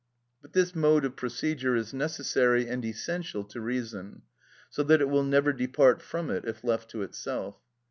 But 0.41 0.53
this 0.53 0.73
mode 0.73 1.05
of 1.05 1.15
procedure 1.15 1.75
is 1.75 1.93
necessary 1.93 2.67
and 2.67 2.83
essential 2.83 3.43
to 3.43 3.61
reason, 3.61 4.23
so 4.67 4.81
that 4.81 4.99
it 4.99 5.09
will 5.09 5.21
never 5.21 5.53
depart 5.53 6.01
from 6.01 6.31
it 6.31 6.43
if 6.43 6.63
left 6.63 6.89
to 6.89 7.03
itself. 7.03 7.59